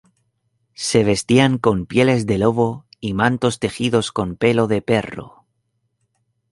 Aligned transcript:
Se 0.73 1.03
vestían 1.03 1.59
con 1.59 1.85
pieles 1.85 2.25
de 2.25 2.39
lobo 2.39 2.87
y 2.99 3.13
mantos 3.13 3.59
tejidos 3.59 4.11
con 4.11 4.35
pelo 4.35 4.65
de 4.65 4.81
perro. 4.81 5.45